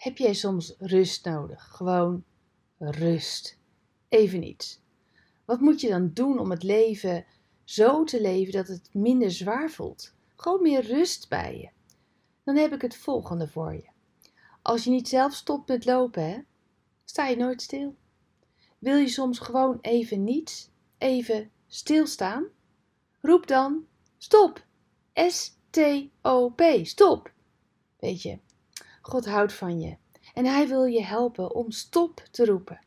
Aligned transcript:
Heb 0.00 0.18
jij 0.18 0.34
soms 0.34 0.74
rust 0.78 1.24
nodig? 1.24 1.68
Gewoon 1.72 2.24
rust. 2.78 3.58
Even 4.08 4.40
niets. 4.40 4.80
Wat 5.44 5.60
moet 5.60 5.80
je 5.80 5.88
dan 5.88 6.10
doen 6.12 6.38
om 6.38 6.50
het 6.50 6.62
leven 6.62 7.26
zo 7.64 8.04
te 8.04 8.20
leven 8.20 8.52
dat 8.52 8.68
het 8.68 8.88
minder 8.92 9.30
zwaar 9.30 9.70
voelt? 9.70 10.14
Gewoon 10.36 10.62
meer 10.62 10.86
rust 10.86 11.28
bij 11.28 11.58
je. 11.58 11.70
Dan 12.44 12.56
heb 12.56 12.72
ik 12.72 12.82
het 12.82 12.96
volgende 12.96 13.48
voor 13.48 13.72
je. 13.72 13.88
Als 14.62 14.84
je 14.84 14.90
niet 14.90 15.08
zelf 15.08 15.34
stopt 15.34 15.68
met 15.68 15.84
lopen, 15.84 16.30
hè, 16.30 16.38
sta 17.04 17.26
je 17.26 17.36
nooit 17.36 17.62
stil. 17.62 17.96
Wil 18.78 18.96
je 18.96 19.08
soms 19.08 19.38
gewoon 19.38 19.78
even 19.80 20.24
niets, 20.24 20.70
even 20.98 21.50
stilstaan? 21.66 22.46
Roep 23.20 23.46
dan 23.46 23.86
stop. 24.18 24.64
S-T-O-P. 25.14 26.62
Stop. 26.82 27.32
Weet 27.98 28.22
je, 28.22 28.38
God 29.00 29.26
houdt 29.26 29.52
van 29.52 29.80
je 29.80 29.96
en 30.34 30.44
Hij 30.44 30.68
wil 30.68 30.84
je 30.84 31.02
helpen 31.02 31.54
om 31.54 31.70
stop 31.70 32.22
te 32.30 32.44
roepen. 32.44 32.80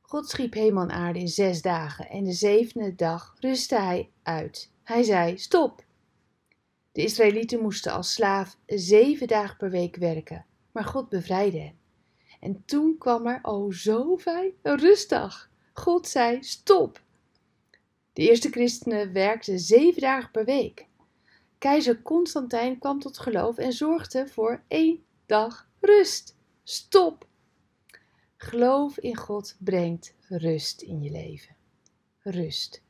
God 0.00 0.28
schiep 0.28 0.52
hemel 0.54 0.82
en 0.82 0.90
aarde 0.90 1.18
in 1.18 1.28
zes 1.28 1.62
dagen 1.62 2.08
en 2.08 2.24
de 2.24 2.32
zevende 2.32 2.94
dag 2.94 3.36
rustte 3.38 3.78
Hij 3.78 4.10
uit. 4.22 4.72
Hij 4.82 5.02
zei: 5.02 5.38
Stop. 5.38 5.84
De 6.92 7.02
Israëlieten 7.02 7.60
moesten 7.60 7.92
als 7.92 8.12
slaaf 8.12 8.58
zeven 8.66 9.26
dagen 9.26 9.56
per 9.56 9.70
week 9.70 9.96
werken, 9.96 10.46
maar 10.72 10.84
God 10.84 11.08
bevrijdde 11.08 11.58
hen. 11.58 11.78
En 12.40 12.62
toen 12.64 12.98
kwam 12.98 13.26
er, 13.26 13.38
oh 13.42 13.72
zo 13.72 14.18
fijn, 14.18 14.52
een 14.62 14.78
rustdag. 14.78 15.50
God 15.72 16.08
zei: 16.08 16.42
Stop. 16.42 17.02
De 18.12 18.22
eerste 18.22 18.50
christenen 18.50 19.12
werkten 19.12 19.58
zeven 19.58 20.00
dagen 20.00 20.30
per 20.30 20.44
week. 20.44 20.86
Keizer 21.60 22.02
Constantijn 22.02 22.78
kwam 22.78 23.00
tot 23.00 23.18
geloof 23.18 23.58
en 23.58 23.72
zorgde 23.72 24.28
voor 24.28 24.62
één 24.68 25.04
dag 25.26 25.68
rust. 25.80 26.36
Stop. 26.62 27.26
Geloof 28.36 28.98
in 28.98 29.16
God 29.16 29.56
brengt 29.58 30.14
rust 30.28 30.82
in 30.82 31.02
je 31.02 31.10
leven. 31.10 31.56
Rust. 32.20 32.82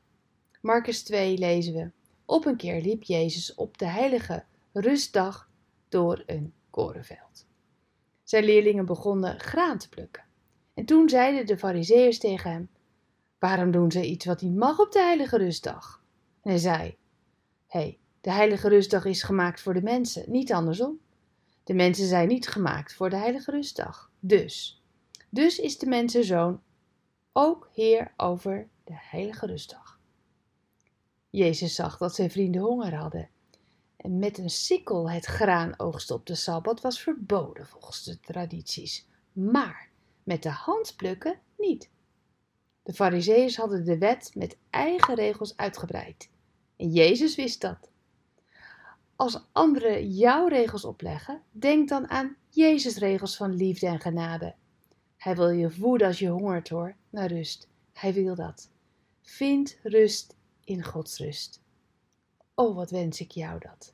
Marcus 0.61 1.03
2 1.03 1.37
lezen 1.37 1.73
we. 1.73 1.91
Op 2.25 2.45
een 2.45 2.57
keer 2.57 2.81
liep 2.81 3.03
Jezus 3.03 3.55
op 3.55 3.77
de 3.77 3.85
heilige 3.85 4.45
rustdag 4.71 5.49
door 5.89 6.23
een 6.25 6.53
korenveld. 6.69 7.47
Zijn 8.23 8.43
leerlingen 8.43 8.85
begonnen 8.85 9.39
graan 9.39 9.77
te 9.77 9.89
plukken. 9.89 10.23
En 10.73 10.85
toen 10.85 11.09
zeiden 11.09 11.45
de 11.45 11.57
fariseeërs 11.57 12.19
tegen 12.19 12.51
hem: 12.51 12.69
Waarom 13.39 13.71
doen 13.71 13.91
ze 13.91 14.05
iets 14.05 14.25
wat 14.25 14.41
niet 14.41 14.55
mag 14.55 14.79
op 14.79 14.91
de 14.91 15.01
heilige 15.01 15.37
rustdag? 15.37 16.03
En 16.41 16.49
hij 16.49 16.59
zei: 16.59 16.97
Hé, 17.67 17.79
hey, 17.79 17.99
de 18.21 18.31
heilige 18.31 18.69
rustdag 18.69 19.05
is 19.05 19.23
gemaakt 19.23 19.61
voor 19.61 19.73
de 19.73 19.81
mensen, 19.81 20.31
niet 20.31 20.53
andersom. 20.53 20.99
De 21.63 21.73
mensen 21.73 22.07
zijn 22.07 22.27
niet 22.27 22.47
gemaakt 22.47 22.93
voor 22.93 23.09
de 23.09 23.15
heilige 23.15 23.51
rustdag. 23.51 24.11
Dus, 24.19 24.83
dus 25.29 25.59
is 25.59 25.77
de 25.77 25.85
mensenzoon 25.85 26.61
ook 27.33 27.69
heer 27.73 28.13
over 28.17 28.67
de 28.83 28.93
heilige 28.95 29.45
rustdag. 29.45 29.99
Jezus 31.29 31.75
zag 31.75 31.97
dat 31.97 32.15
zijn 32.15 32.31
vrienden 32.31 32.61
honger 32.61 32.95
hadden. 32.95 33.29
En 33.97 34.19
met 34.19 34.37
een 34.37 34.49
sikkel 34.49 35.09
het 35.09 35.25
graan 35.25 35.79
oogsten 35.79 36.15
op 36.15 36.25
de 36.25 36.35
sabbat 36.35 36.81
was 36.81 37.01
verboden 37.01 37.67
volgens 37.67 38.03
de 38.03 38.19
tradities. 38.19 39.07
Maar 39.31 39.89
met 40.23 40.43
de 40.43 40.49
hand 40.49 40.93
plukken 40.95 41.39
niet. 41.57 41.89
De 42.83 42.93
fariseeërs 42.93 43.57
hadden 43.57 43.85
de 43.85 43.97
wet 43.97 44.31
met 44.35 44.57
eigen 44.69 45.15
regels 45.15 45.57
uitgebreid. 45.57 46.29
En 46.75 46.89
Jezus 46.89 47.35
wist 47.35 47.61
dat. 47.61 47.90
Als 49.21 49.39
anderen 49.51 50.11
jouw 50.11 50.47
regels 50.47 50.85
opleggen, 50.85 51.41
denk 51.51 51.89
dan 51.89 52.09
aan 52.09 52.35
Jezus' 52.49 52.97
regels 52.97 53.35
van 53.35 53.53
liefde 53.53 53.87
en 53.87 53.99
genade. 53.99 54.55
Hij 55.17 55.35
wil 55.35 55.49
je 55.49 55.69
voeden 55.69 56.07
als 56.07 56.19
je 56.19 56.27
hongert 56.27 56.69
hoor, 56.69 56.95
naar 57.09 57.27
rust. 57.27 57.69
Hij 57.93 58.13
wil 58.13 58.35
dat. 58.35 58.69
Vind 59.21 59.79
rust 59.83 60.35
in 60.63 60.83
Gods 60.83 61.17
rust. 61.17 61.61
Oh, 62.55 62.75
wat 62.75 62.89
wens 62.89 63.19
ik 63.19 63.31
jou 63.31 63.59
dat. 63.59 63.93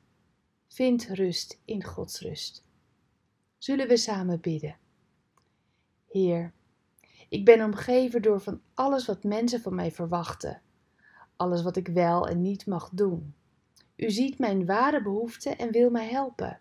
Vind 0.66 1.04
rust 1.04 1.60
in 1.64 1.84
Gods 1.84 2.20
rust. 2.20 2.64
Zullen 3.58 3.88
we 3.88 3.96
samen 3.96 4.40
bidden? 4.40 4.76
Heer, 6.06 6.52
ik 7.28 7.44
ben 7.44 7.64
omgeven 7.64 8.22
door 8.22 8.40
van 8.40 8.60
alles 8.74 9.06
wat 9.06 9.24
mensen 9.24 9.60
van 9.60 9.74
mij 9.74 9.92
verwachten, 9.92 10.62
alles 11.36 11.62
wat 11.62 11.76
ik 11.76 11.88
wel 11.88 12.28
en 12.28 12.42
niet 12.42 12.66
mag 12.66 12.90
doen. 12.92 13.34
U 13.98 14.10
ziet 14.10 14.38
mijn 14.38 14.66
ware 14.66 15.02
behoeften 15.02 15.58
en 15.58 15.70
wil 15.70 15.90
mij 15.90 16.08
helpen. 16.08 16.60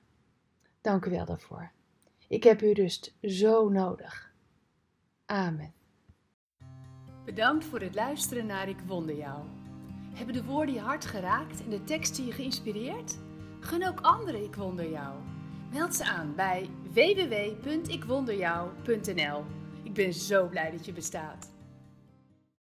Dank 0.82 1.06
u 1.06 1.10
wel 1.10 1.26
daarvoor. 1.26 1.72
Ik 2.28 2.44
heb 2.44 2.62
uw 2.62 2.74
rust 2.74 3.16
zo 3.22 3.70
nodig. 3.70 4.34
Amen. 5.26 5.74
Bedankt 7.26 7.66
voor 7.66 7.80
het 7.80 7.96
luisteren 7.96 8.46
naar 8.46 8.70
Ik 8.70 8.80
Wonder 8.86 9.16
Jou. 9.16 9.46
Hebben 10.14 10.36
de 10.36 10.44
woorden 10.44 10.76
je 10.76 10.82
hart 10.82 11.06
geraakt 11.06 11.64
en 11.64 11.70
de 11.70 11.84
teksten 11.84 12.26
je 12.26 12.32
geïnspireerd? 12.32 13.18
Gun 13.60 13.88
ook 13.88 14.02
anderen 14.02 14.44
Ik 14.44 14.56
Wonder 14.56 14.90
Jou. 14.90 15.20
Meld 15.74 15.96
ze 15.96 16.06
aan 16.06 16.36
bij 16.36 16.70
www.ikwonderjou.nl. 16.94 19.44
Ik 19.84 19.94
ben 19.94 20.14
zo 20.14 20.48
blij 20.48 20.72
dat 20.72 20.86
je 20.86 20.94
bestaat. 20.94 21.56